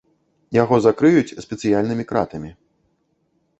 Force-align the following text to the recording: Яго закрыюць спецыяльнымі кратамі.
Яго 0.55 0.75
закрыюць 0.85 1.35
спецыяльнымі 1.45 2.03
кратамі. 2.15 2.51